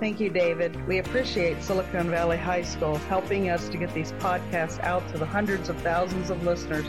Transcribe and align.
Thank 0.00 0.18
you, 0.18 0.30
David. 0.30 0.86
We 0.88 0.96
appreciate 0.96 1.62
Silicon 1.62 2.08
Valley 2.08 2.38
High 2.38 2.62
School 2.62 2.96
helping 2.96 3.50
us 3.50 3.68
to 3.68 3.76
get 3.76 3.92
these 3.92 4.12
podcasts 4.12 4.80
out 4.80 5.06
to 5.12 5.18
the 5.18 5.26
hundreds 5.26 5.68
of 5.68 5.76
thousands 5.82 6.30
of 6.30 6.42
listeners 6.42 6.86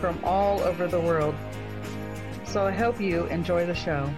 from 0.00 0.18
all 0.24 0.60
over 0.62 0.88
the 0.88 0.98
world. 1.00 1.36
So 2.44 2.66
I 2.66 2.72
hope 2.72 3.00
you 3.00 3.26
enjoy 3.26 3.64
the 3.64 3.76
show. 3.76 4.12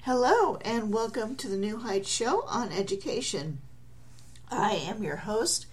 Hello, 0.00 0.56
and 0.64 0.94
welcome 0.94 1.36
to 1.36 1.46
the 1.46 1.58
New 1.58 1.76
Heights 1.76 2.08
Show 2.08 2.46
on 2.46 2.72
Education. 2.72 3.58
I 4.50 4.72
am 4.72 5.02
your 5.02 5.16
host, 5.16 5.66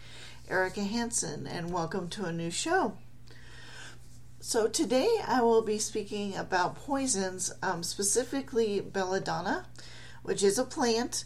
Erika 0.50 0.84
Hanson, 0.84 1.48
and 1.48 1.72
welcome 1.72 2.10
to 2.10 2.26
a 2.26 2.34
new 2.34 2.52
show. 2.52 2.98
So 4.44 4.68
today 4.68 5.08
I 5.28 5.44
will 5.44 5.62
be 5.62 5.78
speaking 5.78 6.36
about 6.36 6.76
poisons, 6.76 7.54
um, 7.62 7.84
specifically 7.84 8.82
belladonna, 8.82 9.68
which 10.24 10.42
is 10.42 10.58
a 10.58 10.64
plant. 10.64 11.26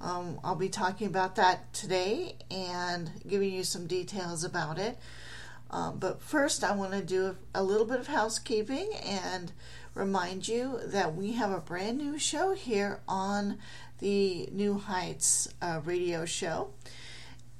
Um, 0.00 0.40
I'll 0.42 0.54
be 0.54 0.70
talking 0.70 1.06
about 1.06 1.36
that 1.36 1.74
today 1.74 2.36
and 2.50 3.10
giving 3.28 3.52
you 3.52 3.64
some 3.64 3.86
details 3.86 4.44
about 4.44 4.78
it. 4.78 4.96
Um, 5.70 5.98
but 5.98 6.22
first, 6.22 6.64
I 6.64 6.74
want 6.74 6.92
to 6.92 7.02
do 7.02 7.36
a 7.54 7.62
little 7.62 7.86
bit 7.86 8.00
of 8.00 8.06
housekeeping 8.06 8.94
and 8.94 9.52
remind 9.94 10.48
you 10.48 10.80
that 10.86 11.14
we 11.14 11.32
have 11.32 11.50
a 11.50 11.60
brand 11.60 11.98
new 11.98 12.18
show 12.18 12.54
here 12.54 13.02
on 13.06 13.58
the 13.98 14.48
New 14.50 14.78
Heights 14.78 15.52
uh, 15.60 15.82
radio 15.84 16.24
show, 16.24 16.70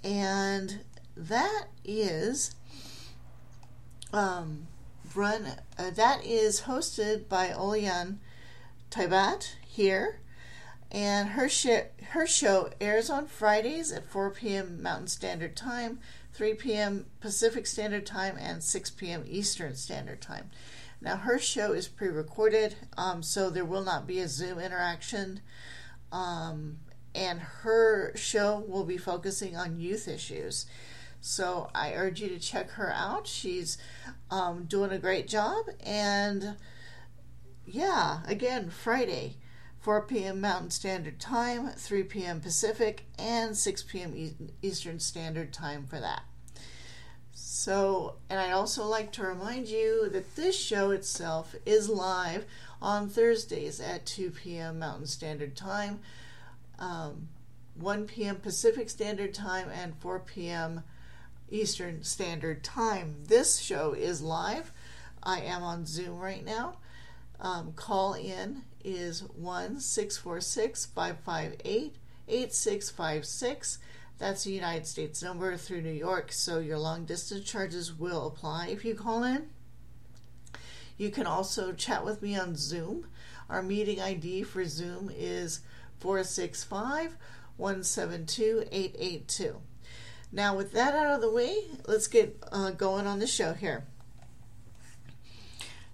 and 0.03 0.81
that 1.15 1.65
is 1.85 2.55
um, 4.15 4.67
run 5.17 5.47
uh, 5.79 5.91
that 5.91 6.25
is 6.25 6.63
hosted 6.63 7.29
by 7.29 7.49
Olian 7.49 8.19
Taibat 8.91 9.55
here, 9.67 10.21
and 10.91 11.31
her 11.31 11.49
sh- 11.49 11.91
her 12.11 12.27
show 12.27 12.71
airs 12.81 13.11
on 13.11 13.27
Fridays 13.27 13.93
at 13.93 14.09
4 14.11 14.31
p.m. 14.31 14.83
Mountain 14.83 15.09
Standard 15.09 15.57
Time, 15.57 15.99
3 16.33 16.55
p.m. 16.55 17.07
Pacific 17.21 17.67
Standard 17.67 18.07
Time, 18.07 18.37
and 18.39 18.63
6 18.63 18.91
p.m. 18.91 19.25
Eastern 19.27 19.75
Standard 19.75 20.21
Time. 20.21 20.51
Now 21.01 21.17
her 21.17 21.39
show 21.39 21.73
is 21.73 21.89
pre-recorded, 21.89 22.77
um, 22.97 23.23
so 23.23 23.51
there 23.51 23.65
will 23.65 23.85
not 23.85 24.07
be 24.07 24.21
a 24.21 24.29
Zoom 24.29 24.59
interaction. 24.59 25.41
Um, 26.11 26.79
and 27.15 27.41
her 27.41 28.13
show 28.17 28.65
will 28.67 28.85
be 28.85 28.97
focusing 28.97 29.57
on 29.57 29.79
youth 29.79 30.09
issues. 30.09 30.67
So 31.27 31.71
I 31.75 31.95
urge 31.95 32.21
you 32.21 32.29
to 32.29 32.39
check 32.39 32.73
her 32.73 32.93
out. 32.93 33.27
She's 33.27 33.79
um, 34.31 34.65
doing 34.65 34.91
a 34.91 34.99
great 34.99 35.27
job. 35.27 35.65
And 35.83 36.57
yeah, 37.65 38.21
again, 38.27 38.69
Friday, 38.69 39.39
4 39.81 40.03
p.m. 40.03 40.43
Mountain 40.43 40.69
Standard 40.69 41.19
Time, 41.19 41.71
3 41.71 42.03
p.m. 42.03 42.41
Pacific, 42.43 43.07
and 43.19 43.57
6 43.57 43.83
p.m. 43.85 44.51
Eastern 44.61 45.01
Standard 45.01 45.51
Time 45.51 45.87
for 45.87 45.99
that. 45.99 46.25
So, 47.33 48.17
and 48.29 48.39
I'd 48.39 48.53
also 48.53 48.85
like 48.85 49.11
to 49.13 49.23
remind 49.23 49.69
you 49.69 50.11
that 50.11 50.37
this 50.37 50.61
show 50.61 50.91
itself 50.91 51.55
is 51.65 51.89
live 51.89 52.45
on 52.83 53.09
Thursdays 53.09 53.81
at 53.81 54.05
2 54.05 54.31
p.m. 54.31 54.79
Mountain 54.79 55.07
Standard 55.07 55.57
Time, 55.57 56.01
um, 56.79 57.29
1 57.77 58.09
p.m. 58.09 58.37
Pacific 58.37 58.91
Standard 58.91 59.33
Time, 59.33 59.71
and 59.71 59.97
4 59.97 60.21
p.m. 60.21 60.83
Eastern 61.55 62.03
Standard 62.03 62.65
Time. 62.65 63.15
This 63.29 63.59
show 63.59 63.93
is 63.93 64.21
live. 64.21 64.73
I 65.23 65.41
am 65.41 65.63
on 65.63 65.87
Zoom 65.87 66.19
right 66.19 66.45
now. 66.45 66.79
Um, 67.39 67.73
call 67.77 68.15
in 68.15 68.63
is 68.83 69.21
1 69.21 69.79
646 69.79 70.87
558 70.87 71.95
8656. 72.27 73.79
That's 74.19 74.43
the 74.43 74.51
United 74.51 74.89
States 74.89 75.23
number 75.23 75.57
through 75.57 75.83
New 75.83 75.93
York, 75.93 76.33
so 76.33 76.59
your 76.59 76.79
long 76.79 77.05
distance 77.05 77.45
charges 77.45 77.97
will 77.97 78.27
apply 78.27 78.67
if 78.67 78.85
you 78.85 78.97
call 78.97 79.23
in. 79.23 79.51
You 80.99 81.11
can 81.11 81.29
also 81.29 81.73
chat 81.73 82.05
with 82.05 82.21
me 82.21 82.37
on 82.37 82.57
Zoom. 82.57 83.07
Our 83.49 83.63
meeting 83.63 84.01
ID 84.01 84.43
for 84.43 84.65
Zoom 84.65 85.09
is 85.15 85.61
465 86.01 87.17
172 87.57 88.65
882. 88.73 89.61
Now, 90.35 90.57
with 90.57 90.73
that 90.73 90.97
out 90.97 91.15
of 91.15 91.21
the 91.21 91.31
way, 91.31 91.59
let's 91.87 92.09
get 92.09 92.37
uh, 92.51 92.73
going 92.73 93.07
on 93.07 93.21
the 93.21 93.27
show 93.27 93.53
here. 93.53 93.85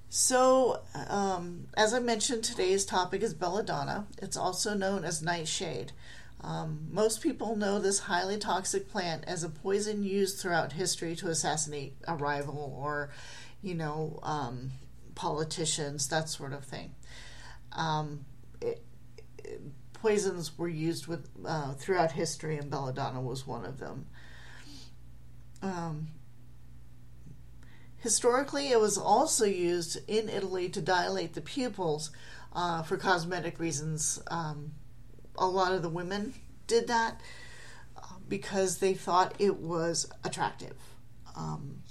So, 0.08 0.80
um, 1.08 1.66
as 1.76 1.92
I 1.92 2.00
mentioned, 2.00 2.42
today's 2.42 2.86
topic 2.86 3.22
is 3.22 3.34
belladonna. 3.34 4.06
It's 4.16 4.38
also 4.38 4.72
known 4.72 5.04
as 5.04 5.20
nightshade. 5.20 5.92
Um, 6.40 6.88
most 6.90 7.20
people 7.20 7.54
know 7.54 7.78
this 7.78 7.98
highly 7.98 8.38
toxic 8.38 8.90
plant 8.90 9.24
as 9.26 9.44
a 9.44 9.50
poison 9.50 10.02
used 10.02 10.38
throughout 10.38 10.72
history 10.72 11.14
to 11.16 11.28
assassinate 11.28 11.96
a 12.08 12.16
rival 12.16 12.74
or, 12.82 13.10
you 13.62 13.74
know, 13.74 14.20
um, 14.22 14.70
politicians, 15.14 16.08
that 16.08 16.30
sort 16.30 16.54
of 16.54 16.64
thing. 16.64 16.94
Um, 17.72 18.24
it, 18.62 18.82
it, 19.44 19.60
poisons 19.92 20.56
were 20.56 20.68
used 20.68 21.06
with 21.06 21.28
uh, 21.44 21.74
throughout 21.74 22.12
history, 22.12 22.56
and 22.56 22.70
belladonna 22.70 23.20
was 23.20 23.46
one 23.46 23.66
of 23.66 23.78
them. 23.78 24.06
Um, 25.62 26.08
historically, 27.98 28.68
it 28.68 28.80
was 28.80 28.96
also 28.96 29.44
used 29.44 29.98
in 30.08 30.28
Italy 30.28 30.68
to 30.70 30.80
dilate 30.80 31.34
the 31.34 31.40
pupils 31.40 32.10
uh, 32.52 32.82
for 32.82 32.96
cosmetic 32.96 33.58
reasons. 33.58 34.22
Um, 34.28 34.72
a 35.36 35.46
lot 35.46 35.72
of 35.72 35.82
the 35.82 35.88
women 35.88 36.34
did 36.66 36.86
that 36.88 37.20
uh, 37.96 38.16
because 38.28 38.78
they 38.78 38.94
thought 38.94 39.34
it 39.38 39.58
was 39.58 40.10
attractive. 40.24 40.76
Um, 41.36 41.82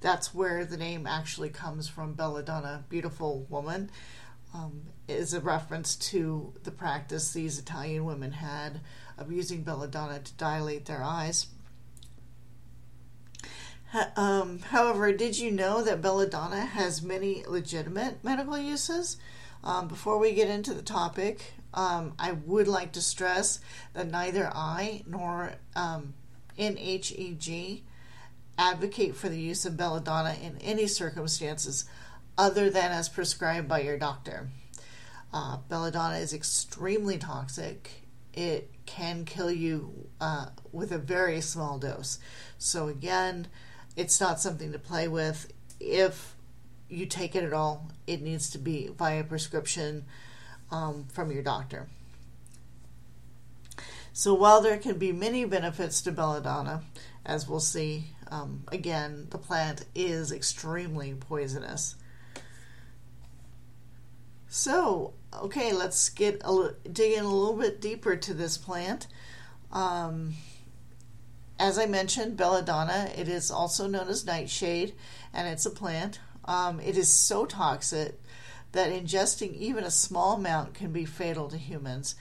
that's 0.00 0.34
where 0.34 0.64
the 0.64 0.76
name 0.76 1.06
actually 1.06 1.48
comes 1.48 1.88
from 1.88 2.12
belladonna, 2.12 2.84
beautiful 2.88 3.46
woman, 3.48 3.90
um, 4.52 4.82
is 5.08 5.34
a 5.34 5.40
reference 5.40 5.96
to 5.96 6.52
the 6.62 6.70
practice 6.70 7.32
these 7.32 7.58
Italian 7.58 8.04
women 8.04 8.32
had 8.32 8.80
of 9.18 9.32
using 9.32 9.62
belladonna 9.62 10.20
to 10.20 10.32
dilate 10.34 10.86
their 10.86 11.02
eyes. 11.02 11.46
Um, 14.16 14.58
however, 14.58 15.12
did 15.12 15.38
you 15.38 15.50
know 15.50 15.82
that 15.82 16.02
belladonna 16.02 16.64
has 16.64 17.02
many 17.02 17.44
legitimate 17.46 18.24
medical 18.24 18.58
uses? 18.58 19.18
Um, 19.62 19.86
before 19.86 20.18
we 20.18 20.32
get 20.32 20.48
into 20.48 20.74
the 20.74 20.82
topic, 20.82 21.52
um, 21.72 22.14
I 22.18 22.32
would 22.32 22.66
like 22.66 22.92
to 22.92 23.02
stress 23.02 23.60
that 23.92 24.10
neither 24.10 24.50
I 24.52 25.04
nor 25.06 25.54
um, 25.76 26.14
NHEG 26.58 27.82
advocate 28.58 29.16
for 29.16 29.28
the 29.28 29.40
use 29.40 29.64
of 29.64 29.76
belladonna 29.76 30.36
in 30.42 30.58
any 30.58 30.86
circumstances 30.86 31.84
other 32.36 32.70
than 32.70 32.90
as 32.90 33.08
prescribed 33.08 33.68
by 33.68 33.80
your 33.80 33.98
doctor. 33.98 34.48
Uh, 35.32 35.58
belladonna 35.68 36.16
is 36.16 36.32
extremely 36.32 37.18
toxic. 37.18 37.90
It 38.32 38.70
can 38.86 39.24
kill 39.24 39.50
you 39.50 40.08
uh, 40.20 40.46
with 40.72 40.90
a 40.90 40.98
very 40.98 41.40
small 41.40 41.78
dose. 41.78 42.18
So, 42.58 42.88
again, 42.88 43.48
it's 43.96 44.20
not 44.20 44.40
something 44.40 44.72
to 44.72 44.78
play 44.78 45.08
with. 45.08 45.52
If 45.80 46.34
you 46.88 47.06
take 47.06 47.34
it 47.34 47.44
at 47.44 47.52
all, 47.52 47.90
it 48.06 48.22
needs 48.22 48.50
to 48.50 48.58
be 48.58 48.88
via 48.88 49.24
prescription 49.24 50.04
um, 50.70 51.06
from 51.12 51.30
your 51.30 51.42
doctor. 51.42 51.88
So 54.12 54.32
while 54.34 54.60
there 54.60 54.78
can 54.78 54.96
be 54.98 55.12
many 55.12 55.44
benefits 55.44 56.00
to 56.02 56.12
belladonna, 56.12 56.82
as 57.26 57.48
we'll 57.48 57.58
see, 57.60 58.04
um, 58.30 58.64
again, 58.68 59.26
the 59.30 59.38
plant 59.38 59.86
is 59.94 60.30
extremely 60.30 61.14
poisonous. 61.14 61.96
So, 64.48 65.14
okay, 65.32 65.72
let's 65.72 66.10
get 66.10 66.42
a, 66.44 66.74
dig 66.90 67.14
in 67.18 67.24
a 67.24 67.28
little 67.28 67.56
bit 67.56 67.80
deeper 67.80 68.14
to 68.14 68.34
this 68.34 68.56
plant. 68.56 69.08
Um, 69.72 70.34
as 71.58 71.78
I 71.78 71.86
mentioned, 71.86 72.36
belladonna, 72.36 73.10
it 73.16 73.28
is 73.28 73.50
also 73.50 73.86
known 73.86 74.08
as 74.08 74.26
nightshade, 74.26 74.94
and 75.32 75.48
it's 75.48 75.66
a 75.66 75.70
plant. 75.70 76.20
Um, 76.44 76.80
it 76.80 76.96
is 76.96 77.08
so 77.08 77.46
toxic 77.46 78.20
that 78.72 78.90
ingesting 78.90 79.54
even 79.56 79.84
a 79.84 79.90
small 79.90 80.34
amount 80.34 80.74
can 80.74 80.92
be 80.92 81.04
fatal 81.04 81.48
to 81.48 81.56
humans 81.56 82.16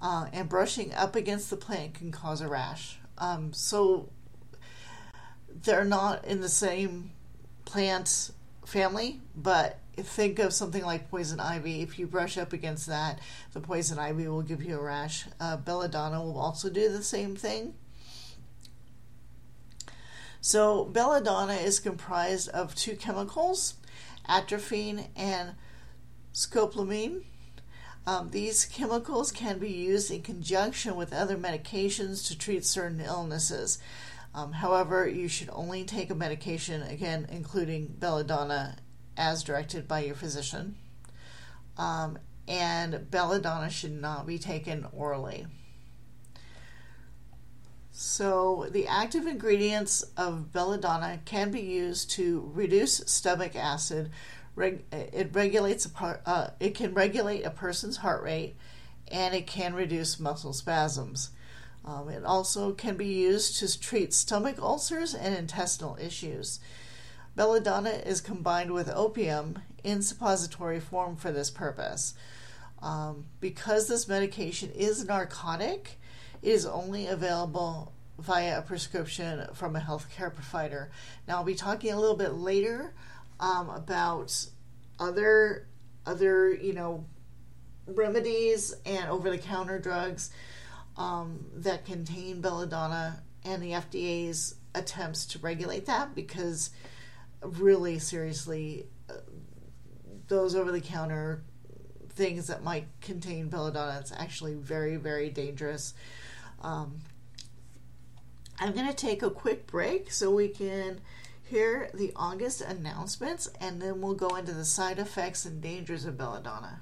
uh, 0.00 0.26
and 0.32 0.48
brushing 0.48 0.94
up 0.94 1.16
against 1.16 1.50
the 1.50 1.56
plant 1.56 1.94
can 1.94 2.12
cause 2.12 2.40
a 2.40 2.48
rash. 2.48 2.98
Um, 3.18 3.52
so 3.52 4.08
they're 5.62 5.84
not 5.84 6.24
in 6.24 6.40
the 6.40 6.48
same 6.48 7.10
plant 7.64 8.30
family, 8.64 9.20
but 9.34 9.80
think 9.96 10.38
of 10.38 10.52
something 10.52 10.84
like 10.84 11.10
poison 11.10 11.40
ivy. 11.40 11.82
If 11.82 11.98
you 11.98 12.06
brush 12.06 12.36
up 12.36 12.52
against 12.52 12.86
that, 12.86 13.18
the 13.52 13.60
poison 13.60 13.98
ivy 13.98 14.28
will 14.28 14.42
give 14.42 14.62
you 14.62 14.78
a 14.78 14.82
rash. 14.82 15.24
Uh, 15.40 15.56
belladonna 15.56 16.22
will 16.22 16.38
also 16.38 16.68
do 16.68 16.90
the 16.90 17.02
same 17.02 17.34
thing. 17.36 17.74
So, 20.40 20.84
belladonna 20.84 21.54
is 21.54 21.80
comprised 21.80 22.48
of 22.50 22.74
two 22.74 22.96
chemicals, 22.96 23.74
atropine 24.28 25.08
and 25.16 25.52
scopolamine. 26.32 27.24
Um, 28.06 28.30
these 28.30 28.64
chemicals 28.64 29.32
can 29.32 29.58
be 29.58 29.70
used 29.70 30.12
in 30.12 30.22
conjunction 30.22 30.94
with 30.94 31.12
other 31.12 31.36
medications 31.36 32.26
to 32.28 32.38
treat 32.38 32.64
certain 32.64 33.00
illnesses. 33.00 33.78
Um, 34.32 34.52
however, 34.52 35.08
you 35.08 35.28
should 35.28 35.50
only 35.50 35.82
take 35.84 36.10
a 36.10 36.14
medication, 36.14 36.82
again, 36.82 37.26
including 37.30 37.96
belladonna, 37.98 38.76
as 39.16 39.42
directed 39.42 39.88
by 39.88 40.00
your 40.00 40.14
physician. 40.14 40.76
Um, 41.78 42.18
and 42.46 43.10
belladonna 43.10 43.70
should 43.70 44.00
not 44.00 44.26
be 44.26 44.38
taken 44.38 44.86
orally. 44.92 45.46
So, 47.98 48.68
the 48.70 48.86
active 48.86 49.26
ingredients 49.26 50.04
of 50.18 50.52
belladonna 50.52 51.20
can 51.24 51.50
be 51.50 51.62
used 51.62 52.10
to 52.10 52.50
reduce 52.52 52.98
stomach 53.06 53.56
acid, 53.56 54.10
it 54.58 55.30
regulates 55.32 55.86
a 55.86 56.20
uh, 56.26 56.50
it 56.60 56.74
can 56.74 56.92
regulate 56.92 57.44
a 57.44 57.50
person's 57.50 57.96
heart 57.96 58.22
rate 58.22 58.54
and 59.10 59.34
it 59.34 59.46
can 59.46 59.72
reduce 59.72 60.20
muscle 60.20 60.52
spasms. 60.52 61.30
Um, 61.86 62.10
it 62.10 62.22
also 62.22 62.74
can 62.74 62.98
be 62.98 63.06
used 63.06 63.56
to 63.60 63.80
treat 63.80 64.12
stomach 64.12 64.60
ulcers 64.60 65.14
and 65.14 65.34
intestinal 65.34 65.96
issues. 65.98 66.60
Belladonna 67.34 68.02
is 68.04 68.20
combined 68.20 68.72
with 68.72 68.90
opium 68.90 69.60
in 69.82 70.02
suppository 70.02 70.80
form 70.80 71.16
for 71.16 71.32
this 71.32 71.50
purpose. 71.50 72.12
Um, 72.82 73.24
because 73.40 73.88
this 73.88 74.06
medication 74.06 74.70
is 74.72 75.06
narcotic, 75.06 75.98
is 76.42 76.66
only 76.66 77.06
available 77.06 77.92
via 78.18 78.58
a 78.58 78.62
prescription 78.62 79.46
from 79.54 79.76
a 79.76 79.80
healthcare 79.80 80.32
provider. 80.32 80.90
Now, 81.28 81.36
I'll 81.36 81.44
be 81.44 81.54
talking 81.54 81.92
a 81.92 82.00
little 82.00 82.16
bit 82.16 82.34
later 82.34 82.94
um, 83.40 83.68
about 83.70 84.46
other 84.98 85.66
other 86.06 86.54
you 86.54 86.72
know 86.72 87.04
remedies 87.86 88.74
and 88.84 89.10
over 89.10 89.30
the 89.30 89.38
counter 89.38 89.78
drugs 89.78 90.30
um, 90.96 91.44
that 91.54 91.84
contain 91.84 92.40
belladonna 92.40 93.22
and 93.44 93.62
the 93.62 93.72
FDA's 93.72 94.54
attempts 94.74 95.26
to 95.26 95.38
regulate 95.38 95.86
that 95.86 96.14
because 96.14 96.70
really 97.42 97.98
seriously 97.98 98.86
uh, 99.10 99.14
those 100.28 100.54
over 100.54 100.72
the 100.72 100.80
counter 100.80 101.42
things 102.16 102.48
that 102.48 102.64
might 102.64 102.86
contain 103.00 103.48
belladonna 103.48 103.98
it's 104.00 104.12
actually 104.12 104.54
very 104.54 104.96
very 104.96 105.30
dangerous 105.30 105.94
um, 106.62 106.98
i'm 108.58 108.72
going 108.72 108.88
to 108.88 108.94
take 108.94 109.22
a 109.22 109.30
quick 109.30 109.66
break 109.66 110.10
so 110.10 110.30
we 110.30 110.48
can 110.48 111.00
hear 111.48 111.88
the 111.94 112.12
August 112.16 112.60
announcements, 112.60 113.48
and 113.60 113.80
then 113.80 114.00
we'll 114.00 114.14
go 114.14 114.34
into 114.34 114.52
the 114.52 114.64
side 114.64 114.98
effects 114.98 115.44
and 115.44 115.62
dangers 115.62 116.04
of 116.04 116.18
belladonna. 116.18 116.80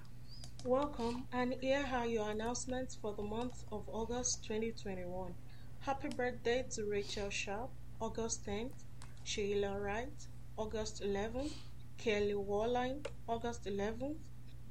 Welcome, 0.64 1.26
and 1.32 1.54
here 1.60 1.86
are 1.92 2.06
your 2.06 2.30
announcements 2.30 2.94
for 2.94 3.12
the 3.12 3.22
month 3.22 3.64
of 3.70 3.86
August 3.88 4.42
2021. 4.44 5.34
Happy 5.80 6.08
birthday 6.08 6.64
to 6.70 6.86
Rachel 6.86 7.28
Sharp, 7.28 7.70
August 8.00 8.46
10th, 8.46 8.72
Sheila 9.24 9.78
Wright, 9.78 10.26
August 10.56 11.02
11th, 11.02 11.52
Kelly 11.98 12.32
Warline, 12.32 13.04
August 13.28 13.66
11th, 13.66 14.16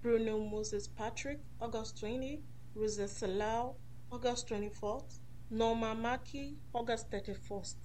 Bruno 0.03 0.37
Moses 0.37 0.89
Patrick, 0.89 1.39
August 1.61 1.97
20, 2.01 2.41
Rosa 2.75 3.03
Salau, 3.03 3.75
August 4.11 4.49
24th, 4.49 5.19
Norma 5.49 5.95
Maki, 5.95 6.57
August 6.73 7.09
31st. 7.09 7.75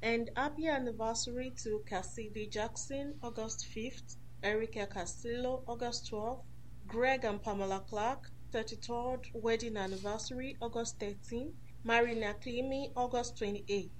And 0.00 0.30
happy 0.34 0.68
anniversary 0.68 1.52
to 1.64 1.82
Cassidy 1.86 2.46
Jackson, 2.46 3.16
August 3.22 3.66
5th, 3.76 4.16
Erica 4.42 4.86
Castillo, 4.86 5.64
August 5.68 6.10
12th, 6.10 6.44
Greg 6.86 7.26
and 7.26 7.42
Pamela 7.42 7.84
Clark, 7.86 8.30
33rd 8.54 9.26
wedding 9.34 9.76
anniversary, 9.76 10.56
August 10.62 10.98
13th, 10.98 11.52
Marina 11.84 12.34
Klimi, 12.42 12.90
August 12.96 13.36
28th. 13.36 13.90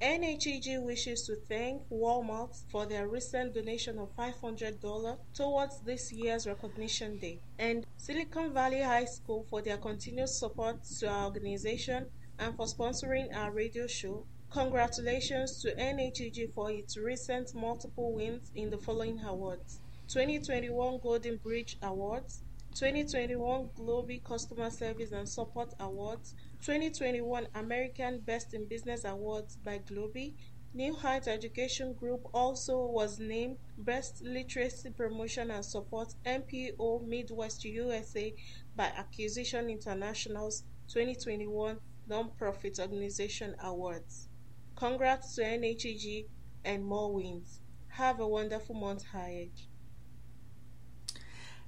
NHEG 0.00 0.82
wishes 0.82 1.26
to 1.26 1.36
thank 1.36 1.86
Walmart 1.90 2.56
for 2.70 2.86
their 2.86 3.06
recent 3.06 3.52
donation 3.52 3.98
of 3.98 4.16
$500 4.16 5.18
towards 5.34 5.80
this 5.80 6.10
year's 6.10 6.46
recognition 6.46 7.18
day, 7.18 7.38
and 7.58 7.86
Silicon 7.98 8.54
Valley 8.54 8.80
High 8.80 9.04
School 9.04 9.44
for 9.50 9.60
their 9.60 9.76
continued 9.76 10.30
support 10.30 10.82
to 11.00 11.06
our 11.06 11.26
organization 11.26 12.06
and 12.38 12.56
for 12.56 12.64
sponsoring 12.64 13.36
our 13.36 13.50
radio 13.50 13.86
show. 13.86 14.24
Congratulations 14.50 15.60
to 15.60 15.74
NHEG 15.74 16.54
for 16.54 16.70
its 16.70 16.96
recent 16.96 17.54
multiple 17.54 18.14
wins 18.14 18.50
in 18.54 18.70
the 18.70 18.78
following 18.78 19.20
awards 19.20 19.80
2021 20.08 20.98
Golden 21.02 21.36
Bridge 21.36 21.76
Awards, 21.82 22.42
2021 22.74 23.68
Globee 23.76 24.22
Customer 24.22 24.70
Service 24.70 25.10
and 25.12 25.28
Support 25.28 25.74
Awards, 25.80 26.34
2021 26.62 27.48
American 27.54 28.20
Best 28.20 28.54
in 28.54 28.66
Business 28.66 29.04
Awards 29.04 29.56
by 29.56 29.78
Globee. 29.78 30.34
New 30.72 30.94
Heights 30.94 31.26
Education 31.26 31.94
Group 31.94 32.28
also 32.32 32.86
was 32.86 33.18
named 33.18 33.58
Best 33.76 34.22
Literacy 34.22 34.90
Promotion 34.90 35.50
and 35.50 35.64
Support 35.64 36.14
NPO 36.24 37.04
Midwest 37.06 37.64
USA 37.64 38.32
by 38.76 38.84
Acquisition 38.96 39.68
International's 39.68 40.62
2021 40.88 41.76
Nonprofit 42.08 42.78
Organization 42.78 43.56
Awards. 43.64 44.28
Congrats 44.76 45.34
to 45.34 45.42
NHEG 45.42 46.26
and 46.64 46.84
more 46.84 47.12
wins. 47.12 47.60
Have 47.88 48.20
a 48.20 48.28
wonderful 48.28 48.76
month 48.76 49.04
ahead. 49.12 49.50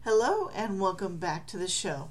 Hello 0.04 0.50
and 0.52 0.80
welcome 0.80 1.18
back 1.18 1.46
to 1.46 1.56
the 1.56 1.68
show. 1.68 2.10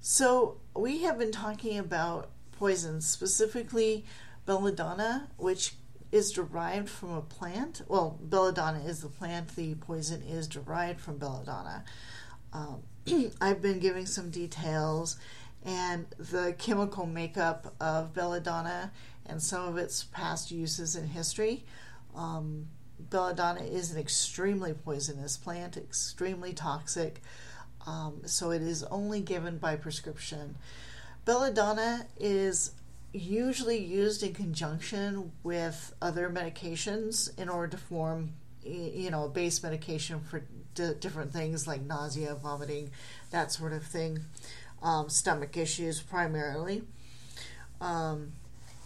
So, 0.00 0.58
we 0.76 1.02
have 1.02 1.18
been 1.18 1.32
talking 1.32 1.76
about 1.76 2.30
poisons, 2.52 3.04
specifically 3.04 4.04
belladonna, 4.44 5.26
which 5.36 5.74
is 6.12 6.30
derived 6.30 6.88
from 6.88 7.14
a 7.14 7.20
plant. 7.20 7.82
Well, 7.88 8.16
belladonna 8.22 8.78
is 8.78 9.00
the 9.00 9.08
plant, 9.08 9.56
the 9.56 9.74
poison 9.74 10.22
is 10.22 10.46
derived 10.46 11.00
from 11.00 11.18
belladonna. 11.18 11.84
Um, 12.52 12.82
I've 13.40 13.60
been 13.60 13.80
giving 13.80 14.06
some 14.06 14.30
details 14.30 15.16
and 15.64 16.06
the 16.18 16.54
chemical 16.58 17.06
makeup 17.06 17.74
of 17.80 18.14
belladonna 18.14 18.92
and 19.26 19.42
some 19.42 19.66
of 19.66 19.76
its 19.78 20.04
past 20.04 20.52
uses 20.52 20.94
in 20.94 21.08
history. 21.08 21.64
Um, 22.14 22.68
belladonna 23.10 23.62
is 23.62 23.92
an 23.92 23.98
extremely 23.98 24.72
poisonous 24.72 25.36
plant, 25.36 25.76
extremely 25.76 26.52
toxic, 26.52 27.22
um, 27.86 28.22
so 28.26 28.50
it 28.50 28.62
is 28.62 28.82
only 28.84 29.20
given 29.20 29.58
by 29.58 29.76
prescription. 29.76 30.56
Belladonna 31.24 32.06
is 32.18 32.72
usually 33.12 33.78
used 33.78 34.22
in 34.22 34.34
conjunction 34.34 35.32
with 35.42 35.94
other 36.02 36.28
medications 36.28 37.36
in 37.38 37.48
order 37.48 37.68
to 37.68 37.76
form, 37.76 38.32
you 38.62 39.10
know, 39.10 39.24
a 39.24 39.28
base 39.28 39.62
medication 39.62 40.20
for 40.20 40.42
d- 40.74 40.94
different 41.00 41.32
things 41.32 41.66
like 41.66 41.82
nausea, 41.82 42.34
vomiting, 42.34 42.90
that 43.30 43.52
sort 43.52 43.72
of 43.72 43.84
thing, 43.84 44.20
um, 44.82 45.08
stomach 45.08 45.56
issues 45.56 46.00
primarily. 46.00 46.82
Um, 47.80 48.32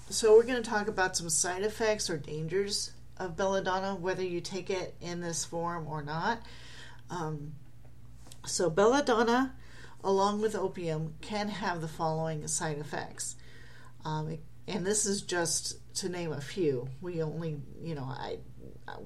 so 0.09 0.35
we're 0.35 0.45
going 0.45 0.63
to 0.63 0.69
talk 0.69 0.89
about 0.89 1.17
some 1.17 1.31
side 1.31 1.63
effects 1.63 2.11
or 2.11 2.17
dangers 2.17 2.93
of 3.21 3.37
belladonna, 3.37 3.95
whether 3.95 4.25
you 4.25 4.41
take 4.41 4.71
it 4.71 4.97
in 5.01 5.21
this 5.21 5.45
form 5.45 5.87
or 5.87 6.03
not. 6.03 6.41
Um, 7.11 7.53
so, 8.47 8.71
belladonna, 8.71 9.55
along 10.03 10.41
with 10.41 10.57
opium, 10.57 11.15
can 11.21 11.49
have 11.49 11.81
the 11.81 11.89
following 11.89 12.49
side 12.49 12.79
effects. 12.79 13.37
Um, 14.05 14.39
and 14.67 14.87
this 14.87 15.05
is 15.05 15.23
just 15.23 15.77
to 15.97 16.09
name 16.09 16.33
a 16.33 16.41
few. 16.41 16.89
We 17.01 17.23
only, 17.23 17.61
you 17.83 17.95
know, 17.95 18.05
I 18.05 18.39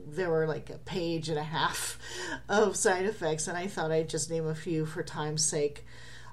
there 0.06 0.30
were 0.30 0.47
like 0.47 0.71
a 0.71 0.78
page 0.78 1.28
and 1.28 1.38
a 1.38 1.44
half 1.44 1.99
of 2.49 2.76
side 2.76 3.04
effects, 3.06 3.49
and 3.49 3.59
I 3.59 3.66
thought 3.66 3.92
I'd 3.92 4.09
just 4.09 4.30
name 4.30 4.47
a 4.47 4.54
few 4.54 4.87
for 4.87 5.02
time's 5.02 5.44
sake. 5.44 5.85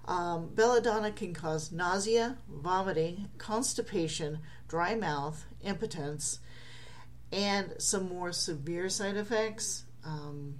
Um, 0.06 0.50
belladonna 0.54 1.12
can 1.12 1.34
cause 1.34 1.72
nausea, 1.72 2.38
vomiting, 2.50 3.30
constipation, 3.38 4.40
dry 4.68 4.96
mouth, 4.96 5.46
impotence, 5.64 6.40
and 7.32 7.74
some 7.78 8.10
more 8.10 8.32
severe 8.32 8.90
side 8.90 9.16
effects. 9.18 9.86
Um, 10.04 10.60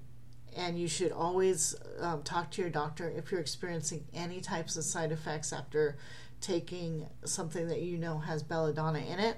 and 0.56 0.78
you 0.78 0.88
should 0.88 1.12
always 1.12 1.76
um, 2.00 2.24
talk 2.24 2.52
to 2.52 2.62
your 2.62 2.70
doctor 2.70 3.10
if 3.10 3.32
you're 3.32 3.42
experiencing 3.42 4.06
any 4.14 4.42
types 4.42 4.76
of 4.76 4.84
side 4.84 5.12
effects 5.12 5.54
after 5.54 5.98
taking 6.42 7.08
something 7.24 7.68
that 7.68 7.82
you 7.82 7.98
know 7.98 8.18
has 8.20 8.44
belladonna 8.44 9.00
in 9.00 9.20
it. 9.20 9.38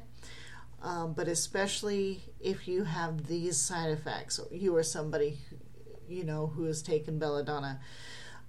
Um, 0.82 1.14
but 1.14 1.28
especially 1.28 2.24
if 2.42 2.68
you 2.68 2.84
have 2.84 3.28
these 3.28 3.58
side 3.58 3.92
effects, 3.92 4.38
or 4.38 4.54
you 4.54 4.76
are 4.76 4.84
somebody, 4.84 5.40
you 6.10 6.26
know, 6.26 6.48
who 6.48 6.66
has 6.66 6.82
taken 6.82 7.20
belladonna. 7.20 7.80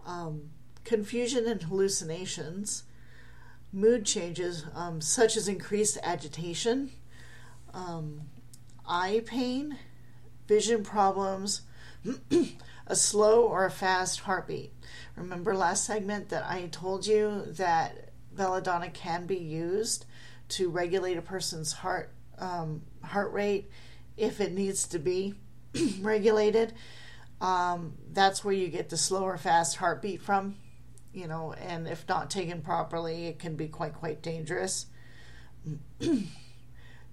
Um, 0.04 0.50
confusion 0.82 1.46
and 1.46 1.62
hallucinations, 1.62 2.84
mood 3.72 4.04
changes 4.04 4.64
um, 4.74 5.00
such 5.00 5.36
as 5.36 5.46
increased 5.46 5.96
agitation, 6.02 6.90
um, 7.72 8.22
eye 8.86 9.22
pain, 9.24 9.78
vision 10.46 10.82
problems, 10.82 11.62
a 12.86 12.96
slow 12.96 13.44
or 13.44 13.64
a 13.64 13.70
fast 13.70 14.20
heartbeat. 14.20 14.72
Remember 15.16 15.54
last 15.54 15.84
segment 15.84 16.28
that 16.28 16.44
I 16.48 16.68
told 16.70 17.06
you 17.06 17.44
that 17.48 18.10
belladonna 18.34 18.90
can 18.90 19.26
be 19.26 19.38
used 19.38 20.06
to 20.48 20.68
regulate 20.68 21.16
a 21.16 21.22
person's 21.22 21.72
heart 21.72 22.10
um, 22.38 22.82
heart 23.02 23.32
rate 23.32 23.70
if 24.16 24.40
it 24.40 24.52
needs 24.52 24.88
to 24.88 24.98
be 24.98 25.34
regulated. 26.00 26.74
Um, 27.40 27.94
that's 28.12 28.44
where 28.44 28.54
you 28.54 28.68
get 28.68 28.88
the 28.88 28.96
slow 28.96 29.22
or 29.22 29.36
fast 29.36 29.76
heartbeat 29.76 30.22
from, 30.22 30.56
you 31.12 31.26
know, 31.26 31.52
and 31.52 31.86
if 31.86 32.08
not 32.08 32.30
taken 32.30 32.60
properly, 32.60 33.26
it 33.26 33.38
can 33.38 33.56
be 33.56 33.68
quite, 33.68 33.94
quite 33.94 34.22
dangerous. 34.22 34.86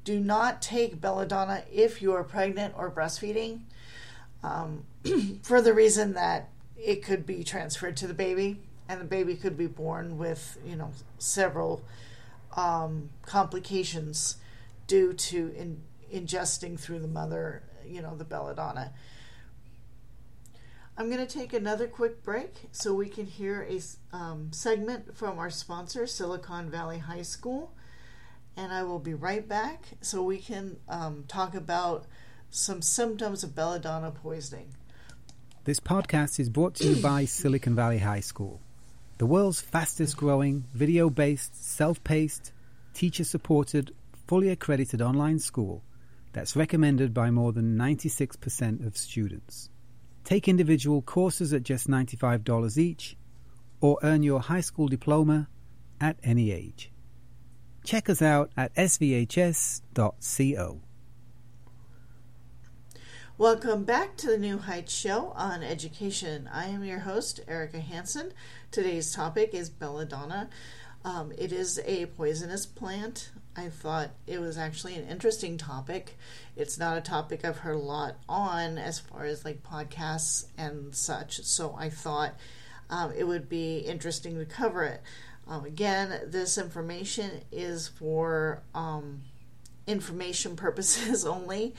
Do 0.04 0.20
not 0.20 0.62
take 0.62 1.00
belladonna 1.00 1.64
if 1.72 2.02
you 2.02 2.14
are 2.14 2.24
pregnant 2.24 2.74
or 2.78 2.90
breastfeeding 2.90 3.62
um, 4.44 4.86
for 5.44 5.62
the 5.62 5.74
reason 5.74 6.14
that 6.14 6.50
it 6.78 7.04
could 7.04 7.26
be 7.26 7.44
transferred 7.44 7.96
to 7.98 8.08
the 8.08 8.14
baby 8.14 8.60
and 8.90 9.00
the 9.00 9.06
baby 9.06 9.36
could 9.36 9.58
be 9.58 9.68
born 9.68 10.18
with, 10.18 10.58
you 10.66 10.76
know, 10.76 10.92
several 11.18 11.84
um, 12.58 13.10
complications 13.26 14.38
due 14.88 15.14
to 15.14 15.54
in, 15.56 15.82
ingesting 16.14 16.80
through 16.80 17.00
the 17.00 17.08
mother, 17.08 17.64
you 17.88 18.02
know, 18.02 18.16
the 18.16 18.26
belladonna. 18.26 18.92
I'm 20.98 21.10
going 21.10 21.26
to 21.26 21.40
take 21.40 21.54
another 21.54 21.88
quick 21.88 22.22
break 22.22 22.54
so 22.72 22.94
we 22.94 23.08
can 23.08 23.26
hear 23.26 23.66
a 23.70 23.80
um, 24.16 24.50
segment 24.52 25.18
from 25.18 25.40
our 25.40 25.50
sponsor, 25.50 26.06
Silicon 26.06 26.70
Valley 26.70 27.00
High 27.00 27.22
School. 27.22 27.72
And 28.58 28.72
I 28.72 28.84
will 28.84 29.00
be 29.00 29.14
right 29.14 29.48
back 29.48 29.86
so 30.02 30.22
we 30.22 30.38
can 30.38 30.78
um, 30.90 31.24
talk 31.28 31.56
about 31.56 32.06
some 32.50 32.82
symptoms 32.82 33.44
of 33.44 33.56
belladonna 33.56 34.12
poisoning. 34.12 34.74
This 35.64 35.80
podcast 35.80 36.40
is 36.40 36.50
brought 36.50 36.76
to 36.76 36.88
you 36.88 37.02
by 37.02 37.26
Silicon 37.26 37.76
Valley 37.76 38.00
High 38.00 38.20
School, 38.20 38.60
the 39.20 39.26
world's 39.26 39.62
fastest 39.62 40.18
growing, 40.18 40.66
video 40.74 41.10
based, 41.10 41.56
self 41.56 42.04
paced, 42.04 42.52
teacher 42.94 43.24
supported 43.24 43.94
fully 44.28 44.50
accredited 44.50 45.02
online 45.02 45.40
school 45.40 45.84
that's 46.34 46.56
recommended 46.56 47.14
by 47.14 47.30
more 47.30 47.52
than 47.52 47.78
96% 47.78 48.86
of 48.86 48.98
students. 48.98 49.70
Take 50.24 50.48
individual 50.48 51.02
courses 51.02 51.54
at 51.54 51.64
just 51.64 51.90
$95 51.90 52.78
each 52.78 53.18
or 53.82 53.98
earn 54.04 54.24
your 54.24 54.40
high 54.40 54.62
school 54.62 54.88
diploma 54.88 55.48
at 56.00 56.18
any 56.24 56.52
age. 56.52 56.92
Check 57.84 58.10
us 58.10 58.22
out 58.22 58.52
at 58.56 58.74
svhs.co. 58.76 59.82
Welcome 63.38 63.86
back 63.86 64.18
to 64.18 64.28
the 64.28 64.38
New 64.38 64.60
Heights 64.60 64.94
Show 64.94 65.34
on 65.36 65.64
Education. 65.64 66.48
I 66.54 66.66
am 66.66 66.84
your 66.84 67.00
host, 67.00 67.40
Erika 67.48 67.80
Hanson. 67.80 68.34
Today's 68.70 69.12
topic 69.12 69.56
is 69.56 69.70
belladonna. 69.70 70.48
Um, 71.04 71.32
it 71.36 71.52
is 71.52 71.82
a 71.86 72.06
poisonous 72.06 72.68
plant. 72.68 73.32
I 73.56 73.70
thought 73.70 74.12
it 74.28 74.40
was 74.40 74.60
actually 74.60 74.96
an 74.96 75.08
interesting 75.08 75.58
topic. 75.58 76.18
It's 76.56 76.78
not 76.78 77.00
a 77.00 77.02
topic 77.02 77.44
I've 77.44 77.58
heard 77.58 77.76
a 77.76 77.80
lot 77.80 78.18
on 78.30 78.78
as 78.78 79.00
far 79.00 79.24
as 79.24 79.44
like 79.44 79.64
podcasts 79.64 80.46
and 80.56 80.96
such. 80.96 81.44
So 81.44 81.76
I 81.78 81.90
thought 81.90 82.36
um, 82.92 83.12
it 83.18 83.24
would 83.24 83.50
be 83.50 83.80
interesting 83.80 84.38
to 84.38 84.46
cover 84.46 84.84
it. 84.84 85.02
Um, 85.52 85.66
again, 85.66 86.18
this 86.28 86.58
information 86.58 87.42
is 87.52 87.90
for 87.90 88.64
um, 88.74 89.24
information 89.86 90.56
purposes 90.56 91.26
only. 91.26 91.76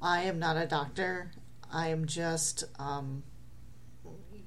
I 0.00 0.22
am 0.22 0.38
not 0.38 0.56
a 0.56 0.64
doctor. 0.64 1.32
I 1.72 1.88
am 1.88 2.06
just, 2.06 2.62
um, 2.78 3.24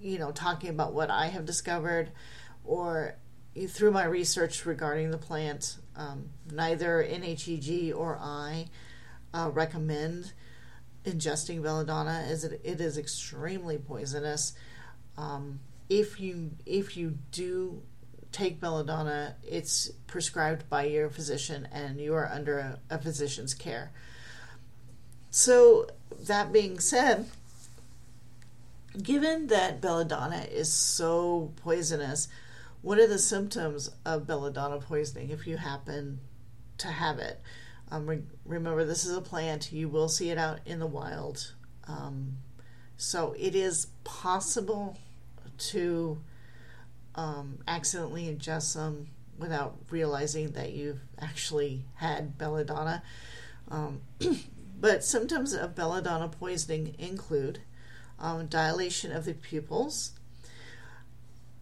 you 0.01 0.17
know, 0.17 0.31
talking 0.31 0.69
about 0.69 0.93
what 0.93 1.11
I 1.11 1.27
have 1.27 1.43
discovered 1.43 2.13
or 2.63 3.17
through 3.67 3.91
my 3.91 4.05
research 4.05 4.65
regarding 4.65 5.11
the 5.11 5.17
plant, 5.17 5.75
um, 5.97 6.29
neither 6.49 7.03
NHEG 7.03 7.93
or 7.93 8.17
I 8.17 8.67
uh, 9.33 9.49
recommend 9.51 10.31
ingesting 11.03 11.61
belladonna, 11.61 12.23
as 12.29 12.45
it, 12.45 12.61
it 12.63 12.79
is 12.79 12.97
extremely 12.97 13.77
poisonous. 13.77 14.53
Um, 15.17 15.59
if 15.89 16.21
you 16.21 16.51
if 16.65 16.95
you 16.95 17.17
do 17.31 17.81
take 18.31 18.59
belladonna, 18.59 19.35
it's 19.43 19.89
prescribed 20.07 20.69
by 20.69 20.85
your 20.85 21.09
physician, 21.09 21.67
and 21.71 21.99
you 21.99 22.13
are 22.13 22.27
under 22.27 22.59
a, 22.59 22.79
a 22.89 22.97
physician's 22.97 23.53
care. 23.53 23.91
So 25.29 25.87
that 26.27 26.51
being 26.51 26.79
said, 26.79 27.27
given 29.01 29.47
that 29.47 29.81
belladonna 29.81 30.45
is 30.49 30.71
so 30.73 31.53
poisonous 31.57 32.27
what 32.81 32.97
are 32.97 33.07
the 33.07 33.19
symptoms 33.19 33.89
of 34.05 34.25
belladonna 34.25 34.79
poisoning 34.79 35.31
if 35.31 35.45
you 35.45 35.57
happen 35.57 36.19
to 36.77 36.87
have 36.87 37.19
it? 37.19 37.41
Um, 37.91 38.07
re- 38.07 38.23
remember, 38.45 38.85
this 38.85 39.05
is 39.05 39.17
a 39.17 39.21
plant. 39.21 39.71
You 39.71 39.89
will 39.89 40.07
see 40.07 40.29
it 40.29 40.37
out 40.37 40.59
in 40.65 40.79
the 40.79 40.87
wild. 40.87 41.53
Um, 41.87 42.37
so 42.95 43.35
it 43.37 43.55
is 43.55 43.87
possible 44.03 44.97
to 45.57 46.21
um, 47.15 47.59
accidentally 47.67 48.25
ingest 48.25 48.63
some 48.63 49.07
without 49.37 49.77
realizing 49.89 50.51
that 50.51 50.73
you've 50.73 50.99
actually 51.19 51.85
had 51.95 52.37
belladonna. 52.37 53.01
Um, 53.69 54.01
but 54.79 55.03
symptoms 55.03 55.53
of 55.53 55.75
belladonna 55.75 56.27
poisoning 56.27 56.95
include 56.99 57.61
um, 58.19 58.47
dilation 58.47 59.11
of 59.11 59.25
the 59.25 59.33
pupils, 59.33 60.11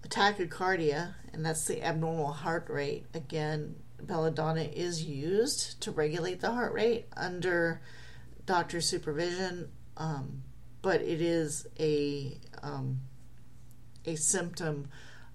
tachycardia, 0.07 1.13
and 1.33 1.45
that's 1.45 1.65
the 1.65 1.83
abnormal 1.83 2.31
heart 2.31 2.67
rate. 2.69 3.05
Again, 3.13 3.75
belladonna 4.01 4.63
is 4.63 5.03
used 5.03 5.79
to 5.81 5.91
regulate 5.91 6.41
the 6.41 6.51
heart 6.51 6.73
rate 6.73 7.07
under 7.15 7.81
doctor 8.45 8.81
supervision, 8.81 9.69
um, 9.97 10.43
but 10.81 11.01
it 11.01 11.21
is 11.21 11.67
a 11.79 12.39
um, 12.63 13.01
a 14.05 14.15
symptom 14.15 14.87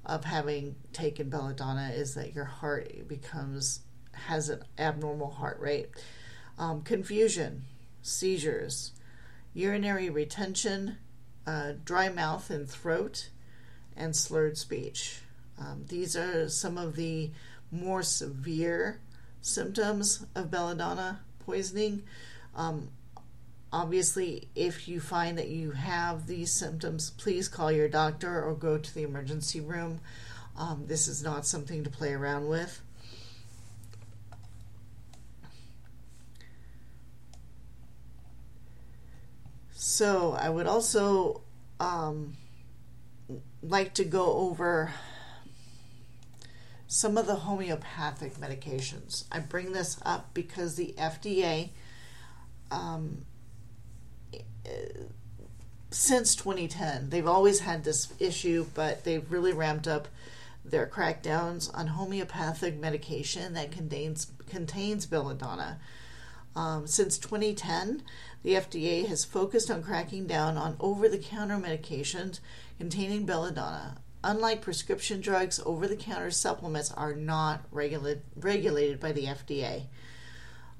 of 0.04 0.25
having 0.25 0.75
taken 0.92 1.28
belladonna 1.30 1.90
is 1.94 2.14
that 2.14 2.35
your 2.35 2.44
heart 2.44 3.09
becomes 3.09 3.80
has 4.12 4.49
an 4.49 4.62
abnormal 4.78 5.30
heart 5.30 5.59
rate. 5.61 5.88
Um, 6.59 6.82
confusion, 6.82 7.64
seizures, 8.02 8.92
urinary 9.54 10.11
retention, 10.11 10.99
uh, 11.47 11.73
dry 11.85 12.09
mouth 12.09 12.50
and 12.50 12.68
throat, 12.68 13.30
and 13.97 14.14
slurred 14.14 14.59
speech. 14.59 15.21
Um, 15.59 15.85
these 15.88 16.16
are 16.16 16.49
some 16.49 16.78
of 16.78 16.97
the 16.97 17.30
more 17.71 18.02
severe 18.02 19.00
symptoms 19.40 20.26
of 20.35 20.50
belladonna 20.50 21.21
poisoning. 21.40 22.02
Um, 22.54 22.90
obviously, 23.73 24.49
if 24.55 24.87
you 24.87 25.00
find 25.00 25.38
that 25.38 25.49
you 25.49 25.73
have 25.73 26.26
these 26.26 26.52
symptoms, 26.52 27.11
please 27.11 27.49
call 27.49 27.73
your 27.73 27.88
doctor 27.88 28.43
or 28.43 28.55
go 28.55 28.79
to 28.79 28.95
the 28.95 29.02
emergency 29.02 29.61
room. 29.61 30.00
Um, 30.57 30.85
this 30.87 31.09
is 31.09 31.23
not 31.23 31.47
something 31.47 31.83
to 31.85 31.91
play 31.91 32.12
around 32.12 32.49
with. 32.49 32.81
So 39.73 40.33
I 40.33 40.49
would 40.49 40.67
also 40.67 41.43
um, 41.81 42.35
like 43.62 43.95
to 43.95 44.05
go 44.05 44.33
over 44.35 44.93
some 46.87 47.17
of 47.17 47.26
the 47.26 47.37
homeopathic 47.37 48.35
medications. 48.35 49.25
I 49.33 49.41
bring 49.41 49.73
this 49.73 49.99
up 50.05 50.35
because 50.35 50.76
the 50.76 50.95
FDA, 50.99 51.71
um, 52.71 53.25
since 55.90 56.35
2010, 56.35 57.11
they've 57.11 57.26
always 57.26 57.61
had 57.61 57.85
this 57.85 58.12
issue, 58.19 58.66
but 58.75 59.04
they've 59.04 59.31
really 59.31 59.52
ramped 59.52 59.87
up 59.87 60.09
their 60.64 60.87
crackdowns 60.87 61.71
on 61.75 61.88
homeopathic 61.88 62.78
medication 62.78 63.54
that 63.54 63.73
contains 63.73 64.28
contains 64.47 65.07
belladonna. 65.07 65.78
Um, 66.54 66.87
since 66.87 67.19
2010, 67.19 68.02
the 68.42 68.54
FDA 68.54 69.07
has 69.07 69.25
focused 69.25 69.71
on 69.71 69.83
cracking 69.83 70.26
down 70.26 70.57
on 70.57 70.76
over 70.78 71.09
the 71.09 71.19
counter 71.19 71.57
medications 71.57 72.40
containing 72.78 73.25
belladonna. 73.25 73.97
Unlike 74.25 74.61
prescription 74.61 75.21
drugs, 75.21 75.61
over 75.64 75.88
the 75.88 75.97
counter 75.97 76.31
supplements 76.31 76.92
are 76.92 77.14
not 77.14 77.64
regula- 77.73 78.16
regulated 78.37 79.00
by 79.00 79.12
the 79.12 79.26
FDA. 79.26 79.87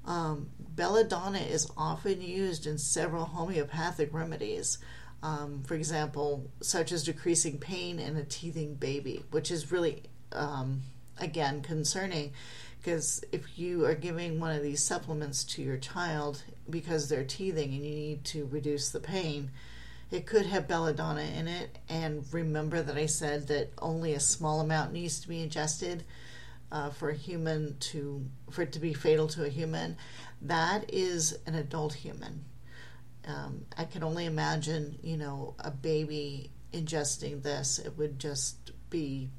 Um, 0.05 0.49
belladonna 0.59 1.39
is 1.39 1.69
often 1.77 2.21
used 2.21 2.67
in 2.67 2.77
several 2.77 3.25
homeopathic 3.25 4.13
remedies, 4.13 4.77
um, 5.21 5.63
for 5.65 5.75
example, 5.75 6.49
such 6.61 6.91
as 6.91 7.03
decreasing 7.03 7.57
pain 7.57 7.99
in 7.99 8.17
a 8.17 8.25
teething 8.25 8.75
baby, 8.75 9.23
which 9.31 9.49
is 9.49 9.71
really, 9.71 10.03
um, 10.33 10.81
again, 11.19 11.61
concerning 11.61 12.33
because 12.83 13.23
if 13.31 13.57
you 13.57 13.85
are 13.85 13.95
giving 13.95 14.41
one 14.41 14.53
of 14.53 14.61
these 14.61 14.83
supplements 14.83 15.45
to 15.45 15.61
your 15.61 15.77
child 15.77 16.43
because 16.69 17.07
they're 17.07 17.23
teething 17.23 17.73
and 17.73 17.85
you 17.85 17.95
need 17.95 18.25
to 18.25 18.45
reduce 18.47 18.89
the 18.89 18.99
pain, 18.99 19.51
it 20.11 20.25
could 20.25 20.45
have 20.45 20.67
belladonna 20.67 21.21
in 21.21 21.47
it. 21.47 21.77
And 21.87 22.25
remember 22.33 22.81
that 22.81 22.97
I 22.97 23.05
said 23.05 23.47
that 23.47 23.71
only 23.81 24.13
a 24.13 24.19
small 24.19 24.59
amount 24.59 24.91
needs 24.91 25.21
to 25.21 25.29
be 25.29 25.41
ingested 25.41 26.03
uh, 26.73 26.89
for 26.89 27.09
a 27.09 27.15
human 27.15 27.77
to 27.79 28.25
for 28.49 28.63
it 28.63 28.73
to 28.73 28.79
be 28.79 28.93
fatal 28.93 29.27
to 29.29 29.45
a 29.45 29.49
human. 29.49 29.95
That 30.41 30.91
is 30.91 31.37
an 31.45 31.55
adult 31.55 31.93
human. 31.93 32.43
Um, 33.25 33.65
I 33.77 33.85
can 33.85 34.03
only 34.03 34.25
imagine, 34.25 34.97
you 35.01 35.15
know, 35.15 35.55
a 35.59 35.71
baby 35.71 36.51
ingesting 36.73 37.43
this. 37.43 37.79
It 37.79 37.97
would 37.97 38.19
just 38.19 38.71
be, 38.89 39.29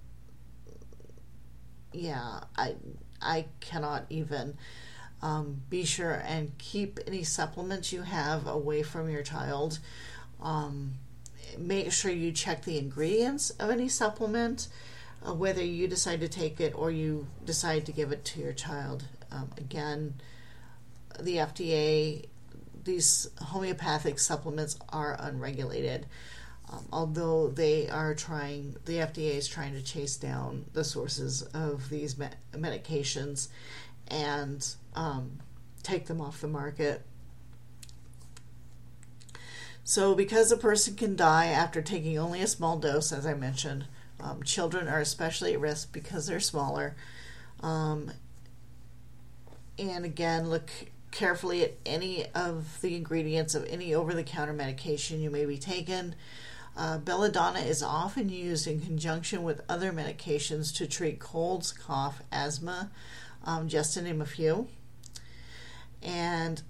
yeah, 1.93 2.45
I 2.57 2.76
I 3.21 3.47
cannot 3.61 4.07
even. 4.09 4.57
Um, 5.23 5.62
be 5.71 5.87
sure 5.87 6.23
and 6.26 6.53
keep 6.59 7.00
any 7.07 7.23
supplements 7.23 7.95
you 7.95 8.03
have 8.03 8.47
away 8.47 8.83
from 8.83 9.09
your 9.09 9.23
child. 9.23 9.79
Um, 10.43 10.95
make 11.57 11.93
sure 11.93 12.11
you 12.11 12.31
check 12.31 12.64
the 12.64 12.76
ingredients 12.76 13.49
of 13.49 13.71
any 13.71 13.88
supplement, 13.88 14.69
uh, 15.26 15.33
whether 15.33 15.64
you 15.64 15.88
decide 15.88 16.21
to 16.21 16.28
take 16.28 16.61
it 16.61 16.75
or 16.75 16.90
you 16.90 17.26
decide 17.45 17.87
to 17.87 17.93
give 17.93 18.12
it 18.12 18.25
to 18.25 18.40
your 18.40 18.52
child. 18.52 19.04
Um, 19.31 19.50
again, 19.57 20.14
the 21.21 21.37
FDA, 21.37 22.26
these 22.85 23.28
homeopathic 23.40 24.19
supplements 24.19 24.78
are 24.90 25.16
unregulated. 25.19 26.07
Um, 26.71 26.87
although 26.93 27.49
they 27.49 27.88
are 27.88 28.14
trying, 28.14 28.76
the 28.85 28.95
FDA 28.95 29.37
is 29.37 29.49
trying 29.49 29.75
to 29.75 29.83
chase 29.83 30.16
down 30.16 30.64
the 30.73 30.85
sources 30.85 31.43
of 31.43 31.88
these 31.90 32.19
me- 32.19 32.28
medications 32.52 33.49
and 34.09 34.66
um, 34.95 35.38
take 35.83 36.07
them 36.07 36.21
off 36.21 36.40
the 36.40 36.49
market. 36.49 37.02
So, 39.87 40.14
because 40.14 40.50
a 40.50 40.57
person 40.57 40.95
can 40.97 41.14
die 41.14 41.47
after 41.47 41.83
taking 41.83 42.19
only 42.19 42.40
a 42.40 42.47
small 42.47 42.78
dose, 42.78 43.12
as 43.12 43.27
I 43.27 43.35
mentioned, 43.35 43.85
um, 44.20 44.42
children 44.42 44.88
are 44.88 45.00
especially 45.00 45.55
at 45.55 45.61
risk 45.61 45.92
because 45.92 46.27
they're 46.27 46.40
smaller. 46.40 46.96
Um, 47.61 48.12
and 49.79 50.05
again, 50.05 50.48
look 50.48 50.70
carefully 51.11 51.62
at 51.62 51.74
any 51.87 52.27
of 52.35 52.81
the 52.81 52.96
ingredients 52.96 53.55
of 53.55 53.64
any 53.66 53.94
over 53.94 54.14
the 54.14 54.24
counter 54.24 54.53
medication 54.53 55.20
you 55.20 55.31
may 55.31 55.44
be 55.44 55.59
taking. 55.59 56.14
Uh, 56.77 56.98
belladonna 56.98 57.61
is 57.61 57.83
often 57.83 58.29
used 58.29 58.66
in 58.66 58.81
conjunction 58.81 59.44
with 59.44 59.62
other 59.68 59.92
medications 59.92 60.74
to 60.74 60.87
treat 60.87 61.20
colds, 61.20 61.70
cough, 61.72 62.20
asthma, 62.33 62.90
um, 63.44 63.68
just 63.68 63.94
to 63.94 64.03
name 64.03 64.20
a 64.20 64.27
few. 64.27 64.66
And 66.03 66.61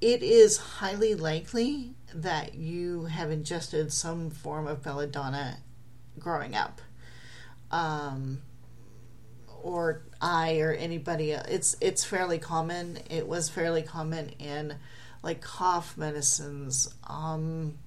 it 0.00 0.22
is 0.22 0.58
highly 0.58 1.14
likely 1.14 1.94
that 2.14 2.54
you 2.54 3.06
have 3.06 3.30
ingested 3.30 3.92
some 3.92 4.28
form 4.28 4.66
of 4.66 4.82
belladonna 4.82 5.58
growing 6.18 6.54
up. 6.54 6.80
Um, 7.70 8.42
or 9.62 10.02
I 10.20 10.58
or 10.60 10.72
anybody 10.72 11.32
it's 11.32 11.76
it's 11.80 12.04
fairly 12.04 12.38
common. 12.38 12.98
It 13.10 13.26
was 13.26 13.48
fairly 13.48 13.82
common 13.82 14.30
in 14.38 14.76
like 15.22 15.40
cough 15.40 15.96
medicines, 15.96 16.94
um, 17.08 17.78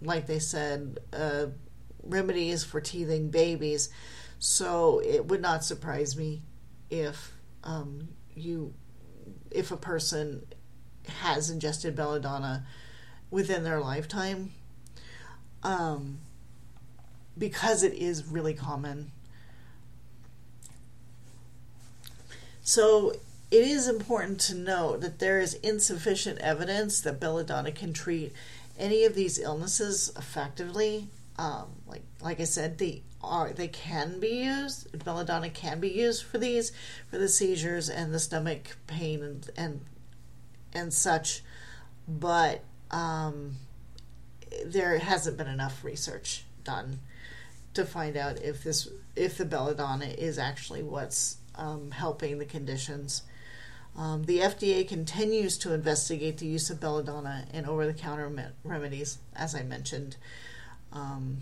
like 0.00 0.26
they 0.26 0.38
said, 0.38 1.00
uh, 1.12 1.46
remedies 2.02 2.62
for 2.64 2.80
teething 2.80 3.30
babies. 3.30 3.90
So 4.38 5.00
it 5.04 5.26
would 5.26 5.42
not 5.42 5.64
surprise 5.64 6.16
me 6.16 6.42
if 6.88 7.32
um, 7.64 8.08
you 8.34 8.72
if 9.50 9.72
a 9.72 9.76
person 9.76 10.46
has 11.08 11.50
ingested 11.50 11.96
belladonna 11.96 12.64
within 13.30 13.64
their 13.64 13.80
lifetime 13.80 14.52
um, 15.62 16.18
because 17.36 17.82
it 17.82 17.94
is 17.94 18.26
really 18.26 18.54
common 18.54 19.10
so 22.62 23.12
it 23.50 23.66
is 23.66 23.88
important 23.88 24.38
to 24.38 24.54
note 24.54 25.00
that 25.00 25.18
there 25.18 25.40
is 25.40 25.54
insufficient 25.54 26.38
evidence 26.38 27.00
that 27.00 27.20
belladonna 27.20 27.72
can 27.72 27.92
treat 27.92 28.32
any 28.78 29.04
of 29.04 29.14
these 29.14 29.38
illnesses 29.38 30.12
effectively 30.16 31.08
um, 31.38 31.66
like 31.86 32.02
like 32.20 32.40
i 32.40 32.44
said 32.44 32.78
the 32.78 33.02
are 33.22 33.52
they 33.52 33.68
can 33.68 34.18
be 34.18 34.28
used. 34.28 35.04
Belladonna 35.04 35.50
can 35.50 35.80
be 35.80 35.88
used 35.88 36.24
for 36.24 36.38
these, 36.38 36.72
for 37.08 37.18
the 37.18 37.28
seizures 37.28 37.88
and 37.88 38.14
the 38.14 38.18
stomach 38.18 38.76
pain 38.86 39.22
and 39.22 39.50
and 39.56 39.80
and 40.72 40.92
such, 40.92 41.42
but 42.08 42.62
um, 42.90 43.56
there 44.64 44.98
hasn't 44.98 45.36
been 45.36 45.48
enough 45.48 45.84
research 45.84 46.44
done 46.64 47.00
to 47.74 47.84
find 47.84 48.16
out 48.16 48.40
if 48.42 48.64
this 48.64 48.88
if 49.16 49.38
the 49.38 49.44
belladonna 49.44 50.06
is 50.06 50.38
actually 50.38 50.82
what's 50.82 51.36
um, 51.56 51.90
helping 51.90 52.38
the 52.38 52.44
conditions. 52.44 53.22
Um, 53.96 54.24
the 54.24 54.38
FDA 54.38 54.86
continues 54.86 55.58
to 55.58 55.74
investigate 55.74 56.38
the 56.38 56.46
use 56.46 56.70
of 56.70 56.80
belladonna 56.80 57.46
in 57.52 57.66
over-the-counter 57.66 58.30
me- 58.30 58.44
remedies, 58.62 59.18
as 59.34 59.54
I 59.54 59.62
mentioned. 59.62 60.16
Um, 60.92 61.38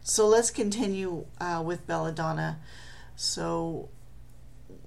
So 0.07 0.25
let's 0.25 0.51
continue 0.51 1.25
uh, 1.41 1.61
with 1.65 1.85
belladonna. 1.85 2.59
So 3.17 3.89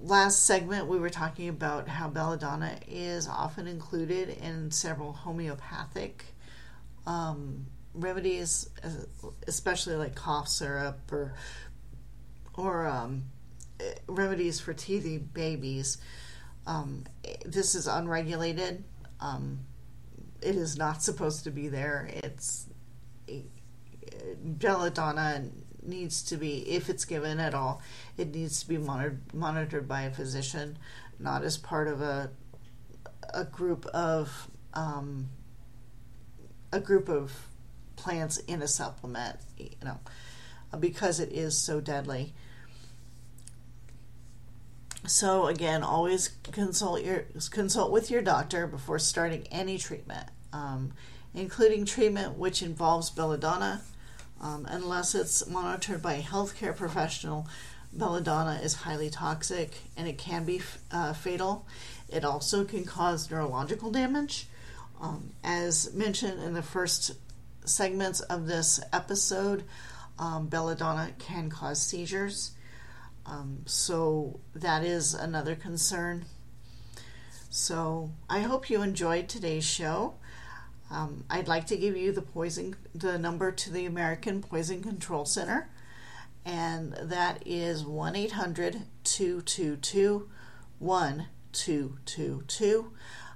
last 0.03 0.45
segment 0.45 0.87
we 0.87 0.99
were 0.99 1.09
talking 1.09 1.49
about 1.49 1.87
how 1.87 2.07
belladonna 2.07 2.77
is 2.87 3.27
often 3.27 3.67
included 3.67 4.29
in 4.29 4.71
several 4.71 5.13
homeopathic 5.13 6.25
um, 7.05 7.65
remedies, 7.93 8.69
especially 9.47 9.95
like 9.95 10.15
cough 10.15 10.47
syrup 10.47 10.99
or 11.11 11.33
or 12.53 12.85
um, 12.85 13.23
remedies 14.07 14.59
for 14.59 14.73
teething 14.73 15.29
babies. 15.33 15.97
Um, 16.67 17.05
this 17.45 17.75
is 17.75 17.87
unregulated. 17.87 18.83
Um, 19.19 19.59
it 20.41 20.55
is 20.55 20.77
not 20.77 21.01
supposed 21.01 21.43
to 21.45 21.51
be 21.51 21.69
there. 21.69 22.09
It's 22.23 22.67
belladonna 24.43 25.49
needs 25.83 26.21
to 26.23 26.37
be, 26.37 26.59
if 26.69 26.89
it's 26.89 27.05
given 27.05 27.39
at 27.39 27.53
all, 27.53 27.81
it 28.17 28.33
needs 28.33 28.61
to 28.61 28.67
be 28.67 28.77
monitored, 28.77 29.21
monitored 29.33 29.87
by 29.87 30.03
a 30.03 30.11
physician, 30.11 30.77
not 31.19 31.43
as 31.43 31.57
part 31.57 31.87
of 31.87 32.01
a 32.01 32.31
a 33.33 33.45
group 33.45 33.85
of 33.87 34.49
um, 34.73 35.29
a 36.71 36.79
group 36.79 37.09
of 37.09 37.47
plants 37.95 38.37
in 38.37 38.61
a 38.61 38.67
supplement. 38.67 39.37
You 39.57 39.69
know, 39.83 39.99
because 40.79 41.19
it 41.19 41.31
is 41.31 41.57
so 41.57 41.81
deadly. 41.81 42.33
So 45.07 45.47
again, 45.47 45.83
always 45.83 46.29
consult 46.51 47.03
your 47.03 47.25
consult 47.49 47.91
with 47.91 48.11
your 48.11 48.21
doctor 48.21 48.67
before 48.67 48.99
starting 48.99 49.47
any 49.51 49.77
treatment, 49.77 50.27
um, 50.53 50.93
including 51.33 51.85
treatment 51.85 52.37
which 52.37 52.61
involves 52.61 53.09
belladonna. 53.09 53.81
Um, 54.41 54.65
unless 54.67 55.13
it's 55.13 55.47
monitored 55.47 56.01
by 56.01 56.15
a 56.15 56.21
healthcare 56.21 56.75
professional, 56.75 57.47
belladonna 57.93 58.59
is 58.63 58.73
highly 58.73 59.11
toxic 59.11 59.75
and 59.95 60.07
it 60.07 60.17
can 60.17 60.45
be 60.45 60.61
uh, 60.91 61.13
fatal. 61.13 61.67
It 62.09 62.25
also 62.25 62.65
can 62.65 62.83
cause 62.83 63.29
neurological 63.29 63.91
damage. 63.91 64.47
Um, 64.99 65.33
as 65.43 65.93
mentioned 65.93 66.41
in 66.41 66.53
the 66.53 66.63
first 66.63 67.11
segments 67.65 68.19
of 68.21 68.47
this 68.47 68.79
episode, 68.91 69.63
um, 70.17 70.47
belladonna 70.47 71.11
can 71.19 71.49
cause 71.49 71.79
seizures. 71.79 72.51
Um, 73.27 73.59
so 73.67 74.39
that 74.55 74.83
is 74.83 75.13
another 75.13 75.55
concern. 75.55 76.25
So 77.49 78.11
I 78.29 78.39
hope 78.39 78.69
you 78.69 78.81
enjoyed 78.81 79.29
today's 79.29 79.65
show. 79.65 80.15
Um, 80.91 81.23
I'd 81.29 81.47
like 81.47 81.67
to 81.67 81.77
give 81.77 81.95
you 81.95 82.11
the 82.11 82.21
poison, 82.21 82.75
the 82.93 83.17
number 83.17 83.51
to 83.51 83.71
the 83.71 83.85
American 83.85 84.41
Poison 84.41 84.83
Control 84.83 85.25
Center, 85.25 85.69
and 86.45 86.93
that 87.01 87.41
is 87.45 87.85
1 87.85 88.15
800 88.15 88.81
222 89.03 90.29
1222. 90.79 92.91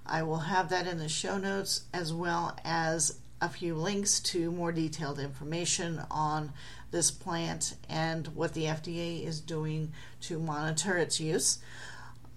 I 0.05 0.23
will 0.23 0.39
have 0.39 0.69
that 0.69 0.85
in 0.85 0.97
the 0.97 1.07
show 1.07 1.37
notes 1.37 1.85
as 1.93 2.13
well 2.13 2.57
as 2.65 3.19
a 3.41 3.49
few 3.49 3.75
links 3.75 4.19
to 4.19 4.51
more 4.51 4.71
detailed 4.71 5.19
information 5.19 6.01
on 6.11 6.51
this 6.91 7.11
plant 7.11 7.75
and 7.89 8.27
what 8.29 8.53
the 8.53 8.65
FDA 8.65 9.25
is 9.25 9.39
doing 9.39 9.93
to 10.21 10.39
monitor 10.39 10.97
its 10.97 11.19
use. 11.19 11.59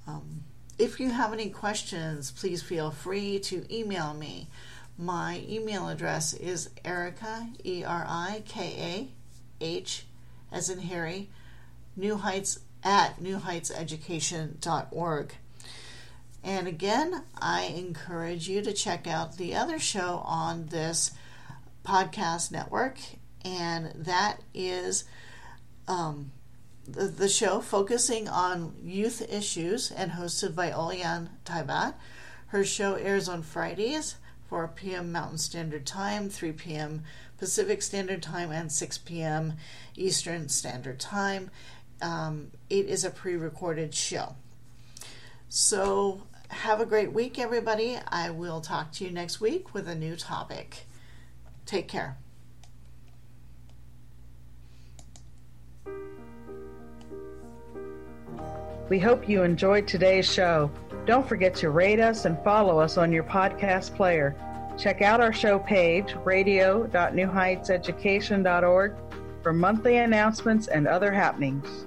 Um, 0.07 0.45
if 0.79 1.01
you 1.01 1.11
have 1.11 1.33
any 1.33 1.51
questions, 1.51 2.31
please 2.31 2.63
feel 2.63 2.91
free 2.91 3.39
to 3.41 3.67
email 3.75 4.15
me. 4.15 4.49
My 5.01 5.45
email 5.49 5.89
address 5.89 6.35
is 6.35 6.71
Erika, 6.85 7.51
E 7.65 7.85
R 7.85 8.05
I 8.09 8.43
K 8.49 9.09
A 9.61 9.65
H, 9.65 10.05
as 10.51 10.69
in 10.69 10.81
Harry, 10.81 11.31
New 11.95 12.17
Heights 12.17 12.59
at 12.83 13.21
newheightseducation.org. 13.21 15.35
And 16.43 16.67
again, 16.67 17.23
I 17.41 17.63
encourage 17.63 18.49
you 18.49 18.61
to 18.63 18.73
check 18.73 19.07
out 19.07 19.37
the 19.37 19.55
other 19.55 19.79
show 19.79 20.21
on 20.25 20.67
this 20.67 21.13
podcast 21.85 22.51
network, 22.51 22.99
and 23.45 23.93
that 23.95 24.41
is 24.53 25.05
um, 25.87 26.33
the, 26.89 27.05
the 27.05 27.29
show 27.29 27.61
focusing 27.61 28.29
on 28.29 28.75
youth 28.83 29.23
issues 29.31 29.93
and 29.93 30.11
hosted 30.13 30.57
by 30.57 30.73
Olian 30.73 31.29
Taibat. 31.45 31.95
Her 32.49 32.65
show 32.65 32.95
airs 32.95 33.29
on 33.29 33.43
Fridays, 33.43 34.17
4 34.49 34.69
p.m. 34.69 35.13
Mountain 35.13 35.39
Standard 35.39 35.87
Time, 35.87 36.31
3 36.31 36.53
p.m. 36.53 37.05
Pacific 37.39 37.83
Standard 37.83 38.23
Time, 38.23 38.51
and 38.51 38.73
6 38.73 38.99
p.m. 38.99 39.55
Eastern 39.95 40.49
Standard 40.49 40.99
Time. 40.99 41.51
Um, 42.01 42.51
it 42.71 42.87
is 42.87 43.05
a 43.05 43.11
pre 43.11 43.37
recorded 43.37 43.95
show. 43.95 44.37
So, 45.51 46.23
have 46.49 46.81
a 46.81 46.87
great 46.87 47.13
week, 47.13 47.39
everybody. 47.39 47.99
I 48.09 48.31
will 48.31 48.61
talk 48.61 48.93
to 48.93 49.05
you 49.05 49.11
next 49.11 49.41
week 49.41 49.75
with 49.75 49.87
a 49.87 49.95
new 49.95 50.17
topic. 50.17 50.87
Take 51.67 51.89
care. 51.89 52.17
We 58.89 58.99
hope 58.99 59.29
you 59.29 59.43
enjoyed 59.43 59.87
today's 59.87 60.33
show. 60.33 60.71
Don't 61.09 61.27
forget 61.27 61.55
to 61.55 61.71
rate 61.71 61.99
us 62.01 62.27
and 62.27 62.39
follow 62.45 62.79
us 62.79 62.99
on 62.99 63.11
your 63.11 63.25
podcast 63.25 63.97
player. 63.97 64.37
Check 64.77 65.01
out 65.01 65.23
our 65.23 65.33
show 65.33 65.59
page, 65.59 66.15
radio.newheightseducation.org, 66.23 68.95
for 69.43 69.55
monthly 69.55 69.97
announcements 69.97 70.69
and 70.69 70.87
other 70.87 71.11
happenings. 71.11 71.87